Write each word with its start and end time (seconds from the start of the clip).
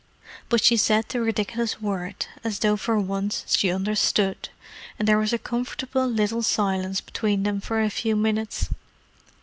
But 0.49 0.63
she 0.63 0.77
said 0.77 1.05
the 1.09 1.21
ridiculous 1.21 1.79
word 1.79 2.25
as 2.43 2.57
though 2.57 2.75
for 2.75 2.99
once 2.99 3.43
she 3.49 3.69
understood, 3.71 4.49
and 4.97 5.07
there 5.07 5.19
was 5.19 5.31
a 5.31 5.37
comfortable 5.37 6.07
little 6.07 6.41
silence 6.41 7.01
between 7.01 7.43
them 7.43 7.61
for 7.61 7.83
a 7.83 7.89
few 7.91 8.15
minutes. 8.15 8.69